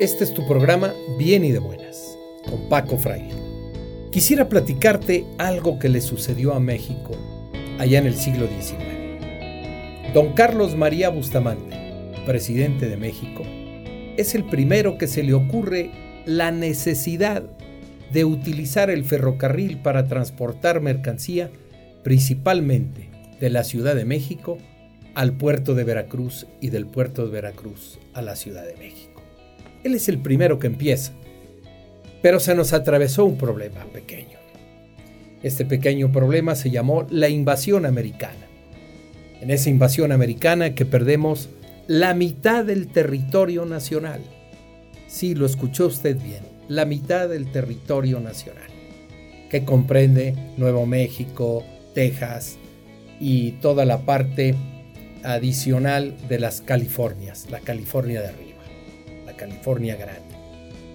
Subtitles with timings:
[0.00, 3.34] Este es tu programa Bien y de Buenas, con Paco Fraile.
[4.10, 7.12] Quisiera platicarte algo que le sucedió a México
[7.78, 10.12] allá en el siglo XIX.
[10.14, 11.76] Don Carlos María Bustamante,
[12.26, 13.42] presidente de México,
[14.16, 15.90] es el primero que se le ocurre
[16.24, 17.44] la necesidad
[18.12, 21.50] de utilizar el ferrocarril para transportar mercancía,
[22.02, 24.58] principalmente de la Ciudad de México
[25.14, 29.11] al puerto de Veracruz y del puerto de Veracruz a la Ciudad de México.
[29.84, 31.12] Él es el primero que empieza,
[32.20, 34.38] pero se nos atravesó un problema pequeño.
[35.42, 38.46] Este pequeño problema se llamó la invasión americana.
[39.40, 41.48] En esa invasión americana que perdemos
[41.88, 44.20] la mitad del territorio nacional.
[45.08, 48.70] Sí, lo escuchó usted bien, la mitad del territorio nacional,
[49.50, 52.56] que comprende Nuevo México, Texas
[53.20, 54.54] y toda la parte
[55.24, 58.51] adicional de las Californias, la California de arriba,
[59.42, 60.34] California grande.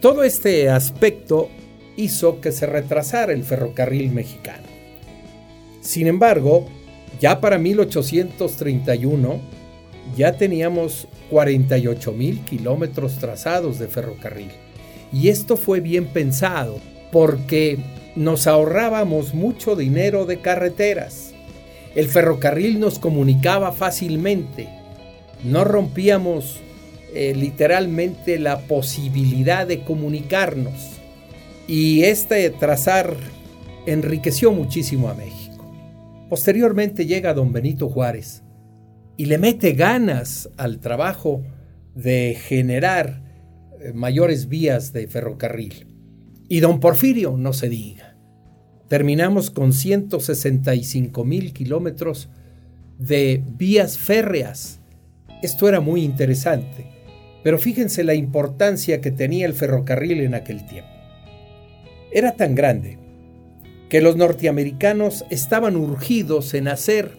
[0.00, 1.48] Todo este aspecto
[1.96, 4.66] hizo que se retrasara el ferrocarril mexicano.
[5.80, 6.66] Sin embargo,
[7.20, 9.40] ya para 1831
[10.16, 14.50] ya teníamos 48 mil kilómetros trazados de ferrocarril.
[15.12, 16.78] Y esto fue bien pensado
[17.10, 17.78] porque
[18.16, 21.32] nos ahorrábamos mucho dinero de carreteras
[21.94, 24.68] el ferrocarril nos comunicaba fácilmente.
[25.44, 26.60] No rompíamos
[27.14, 31.00] eh, literalmente la posibilidad de comunicarnos.
[31.66, 33.16] Y este trazar
[33.86, 35.64] enriqueció muchísimo a México.
[36.28, 38.42] Posteriormente llega don Benito Juárez
[39.16, 41.42] y le mete ganas al trabajo
[41.94, 43.22] de generar
[43.80, 45.86] eh, mayores vías de ferrocarril.
[46.48, 48.12] Y don Porfirio no se diga
[48.92, 52.28] terminamos con 165 mil kilómetros
[52.98, 54.80] de vías férreas.
[55.42, 56.88] Esto era muy interesante,
[57.42, 60.90] pero fíjense la importancia que tenía el ferrocarril en aquel tiempo.
[62.10, 62.98] Era tan grande
[63.88, 67.12] que los norteamericanos estaban urgidos en hacer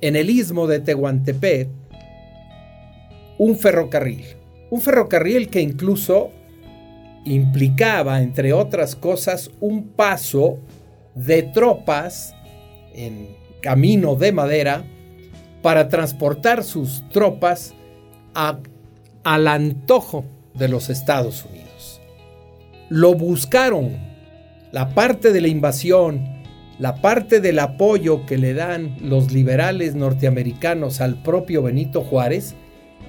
[0.00, 1.68] en el istmo de Tehuantepec
[3.38, 4.24] un ferrocarril.
[4.70, 6.30] Un ferrocarril que incluso
[7.24, 10.58] implicaba, entre otras cosas, un paso
[11.14, 12.34] de tropas
[12.94, 14.84] en camino de madera
[15.62, 17.74] para transportar sus tropas
[19.24, 22.00] al antojo de los Estados Unidos.
[22.88, 24.10] Lo buscaron.
[24.72, 26.24] La parte de la invasión,
[26.78, 32.54] la parte del apoyo que le dan los liberales norteamericanos al propio Benito Juárez,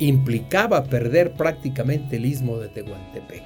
[0.00, 3.44] implicaba perder prácticamente el istmo de Tehuantepec,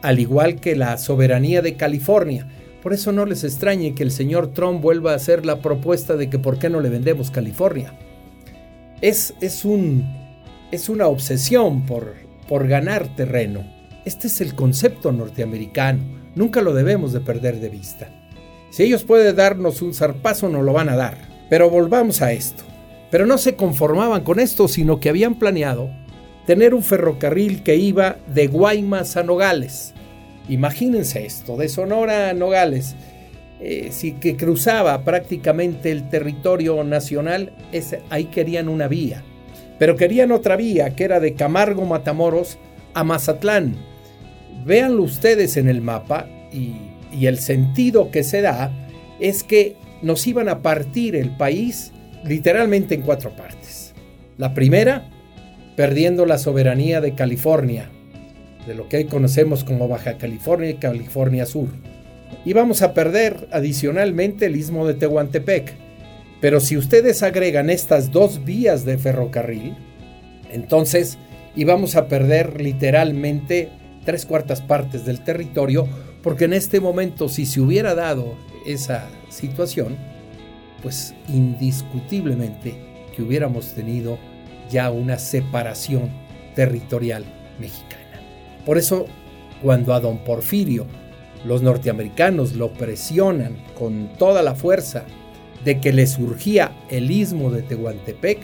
[0.00, 2.46] al igual que la soberanía de California,
[2.82, 6.30] por eso no les extrañe que el señor Trump vuelva a hacer la propuesta de
[6.30, 7.92] que por qué no le vendemos California.
[9.00, 10.06] Es, es, un,
[10.70, 12.14] es una obsesión por,
[12.48, 13.64] por ganar terreno.
[14.04, 16.00] Este es el concepto norteamericano.
[16.34, 18.10] Nunca lo debemos de perder de vista.
[18.70, 21.16] Si ellos pueden darnos un zarpazo, nos lo van a dar.
[21.48, 22.64] Pero volvamos a esto.
[23.10, 25.90] Pero no se conformaban con esto, sino que habían planeado
[26.46, 29.94] tener un ferrocarril que iba de Guaymas a Nogales.
[30.48, 32.94] Imagínense esto, de Sonora a Nogales,
[33.60, 37.52] eh, si que cruzaba prácticamente el territorio nacional,
[38.08, 39.22] ahí querían una vía.
[39.78, 42.58] Pero querían otra vía, que era de Camargo Matamoros
[42.94, 43.76] a Mazatlán.
[44.64, 46.76] Véanlo ustedes en el mapa y,
[47.12, 48.72] y el sentido que se da
[49.20, 51.92] es que nos iban a partir el país
[52.24, 53.94] literalmente en cuatro partes.
[54.36, 55.08] La primera,
[55.76, 57.90] perdiendo la soberanía de California,
[58.66, 61.68] de lo que hoy conocemos como Baja California y California Sur.
[62.44, 65.74] Y vamos a perder adicionalmente el istmo de Tehuantepec.
[66.40, 69.76] Pero si ustedes agregan estas dos vías de ferrocarril,
[70.50, 71.18] entonces
[71.56, 73.70] íbamos a perder literalmente
[74.04, 75.88] tres cuartas partes del territorio,
[76.22, 79.96] porque en este momento si se hubiera dado esa situación,
[80.82, 82.74] pues indiscutiblemente
[83.14, 84.18] que hubiéramos tenido
[84.70, 86.10] ya una separación
[86.54, 87.24] territorial
[87.58, 88.20] mexicana.
[88.64, 89.06] Por eso,
[89.62, 90.86] cuando a don Porfirio
[91.44, 95.04] los norteamericanos lo presionan con toda la fuerza
[95.64, 98.38] de que le surgía el istmo de Tehuantepec,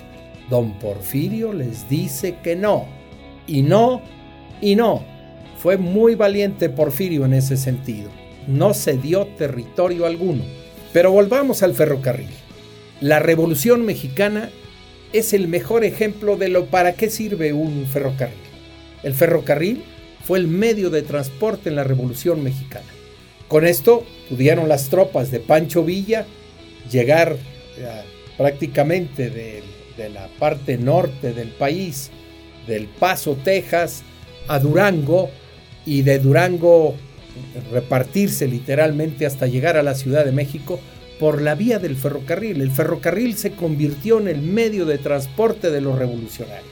[0.50, 2.87] don Porfirio les dice que no,
[3.46, 4.02] y no,
[4.61, 5.05] y no.
[5.58, 8.11] Fue muy valiente Porfirio en ese sentido.
[8.46, 10.44] No cedió territorio alguno.
[10.93, 12.28] Pero volvamos al ferrocarril.
[13.00, 14.50] La Revolución Mexicana
[15.12, 18.38] es el mejor ejemplo de lo para qué sirve un ferrocarril.
[19.02, 19.84] El ferrocarril
[20.25, 22.87] fue el medio de transporte en la Revolución Mexicana.
[23.49, 26.26] Con esto pudieron las tropas de Pancho Villa
[26.91, 27.37] llegar
[27.77, 28.03] eh,
[28.37, 29.63] prácticamente de,
[29.97, 32.11] de la parte norte del país,
[32.67, 34.03] del Paso, Texas,
[34.49, 35.31] a Durango
[35.87, 36.95] y de Durango
[37.73, 40.81] repartirse literalmente hasta llegar a la Ciudad de México
[41.19, 42.61] por la vía del ferrocarril.
[42.61, 46.65] El ferrocarril se convirtió en el medio de transporte de los revolucionarios.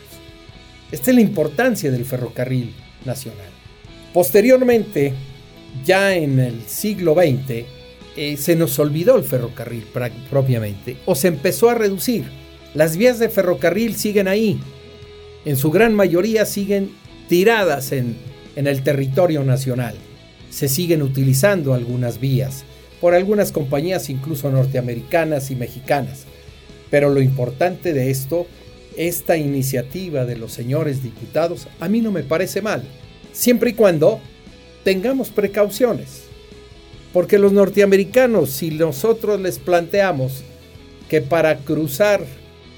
[0.90, 2.74] Esta es la importancia del ferrocarril
[3.04, 3.48] nacional.
[4.12, 5.14] Posteriormente,
[5.84, 7.64] ya en el siglo XX,
[8.16, 9.84] eh, se nos olvidó el ferrocarril
[10.30, 12.24] propiamente o se empezó a reducir.
[12.74, 14.60] Las vías de ferrocarril siguen ahí.
[15.44, 16.90] En su gran mayoría siguen
[17.28, 18.16] tiradas en,
[18.56, 19.94] en el territorio nacional.
[20.50, 22.64] Se siguen utilizando algunas vías
[23.00, 26.24] por algunas compañías incluso norteamericanas y mexicanas.
[26.90, 28.46] Pero lo importante de esto,
[28.96, 32.82] esta iniciativa de los señores diputados, a mí no me parece mal,
[33.32, 34.20] siempre y cuando
[34.84, 36.31] tengamos precauciones.
[37.12, 40.42] Porque los norteamericanos, si nosotros les planteamos
[41.08, 42.22] que para cruzar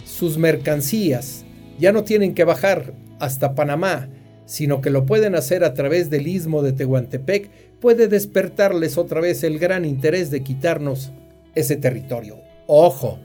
[0.04, 1.44] sus mercancías
[1.78, 4.08] ya no tienen que bajar hasta Panamá,
[4.46, 7.48] sino que lo pueden hacer a través del istmo de Tehuantepec,
[7.80, 11.12] puede despertarles otra vez el gran interés de quitarnos
[11.54, 12.38] ese territorio.
[12.66, 13.18] Ojo,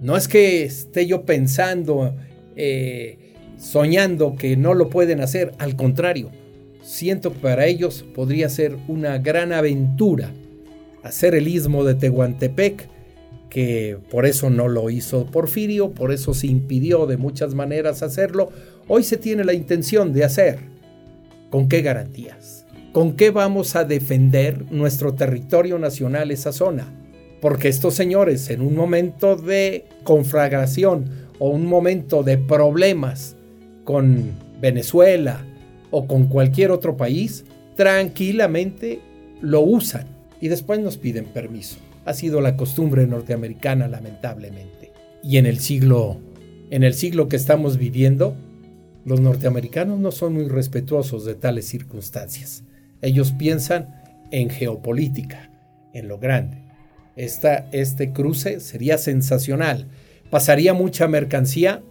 [0.00, 2.14] no es que esté yo pensando,
[2.56, 3.18] eh,
[3.58, 6.30] soñando que no lo pueden hacer, al contrario,
[6.82, 10.32] siento que para ellos podría ser una gran aventura
[11.02, 12.88] hacer el istmo de Tehuantepec,
[13.48, 18.50] que por eso no lo hizo Porfirio, por eso se impidió de muchas maneras hacerlo,
[18.88, 20.58] hoy se tiene la intención de hacer.
[21.50, 22.64] ¿Con qué garantías?
[22.92, 26.86] ¿Con qué vamos a defender nuestro territorio nacional esa zona?
[27.40, 33.36] Porque estos señores en un momento de conflagración o un momento de problemas
[33.84, 35.44] con Venezuela
[35.90, 37.44] o con cualquier otro país,
[37.76, 39.00] tranquilamente
[39.40, 40.11] lo usan
[40.42, 41.76] y después nos piden permiso.
[42.04, 44.90] Ha sido la costumbre norteamericana lamentablemente.
[45.22, 46.20] Y en el siglo
[46.72, 48.34] en el siglo que estamos viviendo,
[49.04, 52.64] los norteamericanos no son muy respetuosos de tales circunstancias.
[53.02, 55.50] Ellos piensan en geopolítica,
[55.92, 56.62] en lo grande.
[57.14, 59.86] Esta, este cruce sería sensacional.
[60.30, 61.82] Pasaría mucha mercancía,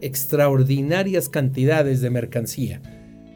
[0.00, 2.80] extraordinarias cantidades de mercancía,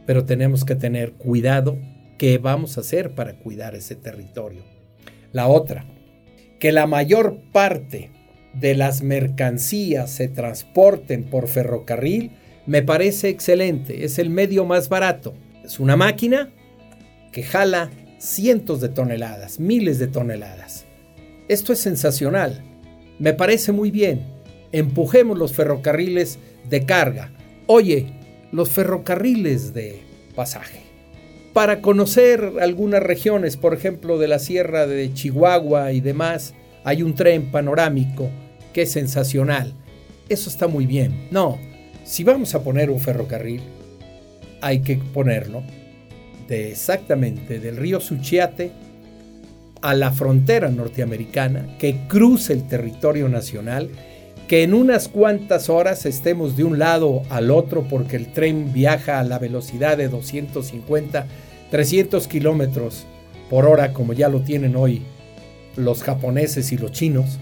[0.06, 1.76] pero tenemos que tener cuidado
[2.19, 4.62] qué vamos a hacer para cuidar ese territorio.
[5.32, 5.84] La otra,
[6.61, 8.11] que la mayor parte
[8.55, 12.31] de las mercancías se transporten por ferrocarril,
[12.66, 14.05] me parece excelente.
[14.05, 15.34] Es el medio más barato.
[15.64, 16.50] Es una máquina
[17.32, 20.87] que jala cientos de toneladas, miles de toneladas.
[21.49, 22.62] Esto es sensacional.
[23.19, 24.25] Me parece muy bien.
[24.72, 26.38] Empujemos los ferrocarriles
[26.70, 27.32] de carga.
[27.67, 28.06] Oye,
[28.52, 30.00] los ferrocarriles de
[30.34, 30.83] pasaje
[31.54, 36.52] para conocer algunas regiones, por ejemplo, de la sierra de Chihuahua y demás,
[36.82, 38.28] hay un tren panorámico
[38.72, 39.72] que es sensacional.
[40.28, 41.28] Eso está muy bien.
[41.30, 41.58] No,
[42.02, 43.62] si vamos a poner un ferrocarril,
[44.60, 45.62] hay que ponerlo
[46.48, 48.72] de exactamente del río Suchiate
[49.80, 53.90] a la frontera norteamericana, que cruce el territorio nacional,
[54.49, 59.19] que en unas cuantas horas estemos de un lado al otro porque el tren viaja
[59.19, 61.26] a la velocidad de 250
[61.75, 63.05] 300 kilómetros
[63.50, 65.02] por hora, como ya lo tienen hoy
[65.75, 67.38] los japoneses y los chinos,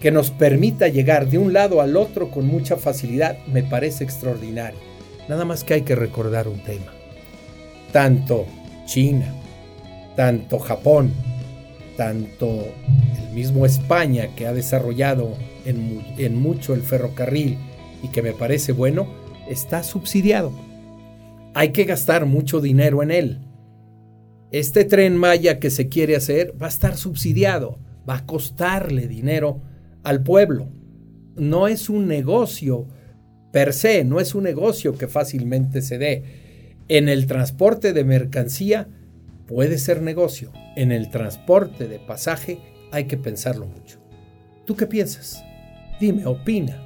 [0.00, 4.78] que nos permita llegar de un lado al otro con mucha facilidad, me parece extraordinario.
[5.28, 6.92] Nada más que hay que recordar un tema.
[7.92, 8.46] Tanto
[8.86, 9.34] China,
[10.14, 11.12] tanto Japón,
[11.96, 12.64] tanto
[13.18, 15.32] el mismo España que ha desarrollado
[15.68, 17.58] en, mucho el ferrocarril
[18.02, 19.08] y que me parece bueno,
[19.48, 20.52] está subsidiado.
[21.54, 23.40] Hay que gastar mucho dinero en él
[24.50, 29.60] este tren Maya que se quiere hacer va a estar subsidiado, va a costarle dinero
[30.02, 30.70] al pueblo.
[31.36, 32.86] No es un negocio
[33.52, 36.24] per se, no es un negocio que fácilmente se dé.
[36.88, 38.88] En el transporte de mercancía
[39.46, 42.58] puede ser negocio, en el transporte de pasaje
[42.90, 43.98] hay que pensarlo mucho.
[44.64, 45.44] ¿Tú qué piensas?
[46.00, 46.80] Dime, opina,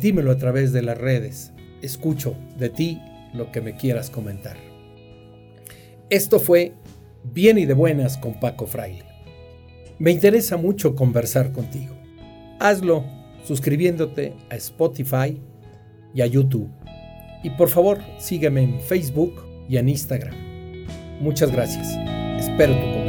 [0.00, 1.52] dímelo a través de las redes.
[1.82, 3.00] Escucho de ti
[3.32, 4.56] lo que me quieras comentar.
[6.10, 6.72] Esto fue
[7.22, 9.04] bien y de buenas con Paco Fraile.
[9.98, 11.94] Me interesa mucho conversar contigo.
[12.58, 13.04] Hazlo
[13.44, 15.40] suscribiéndote a Spotify
[16.14, 16.68] y a YouTube.
[17.42, 19.34] Y por favor, sígueme en Facebook
[19.68, 20.34] y en Instagram.
[21.20, 21.88] Muchas gracias.
[22.38, 23.05] Espero tu comentario.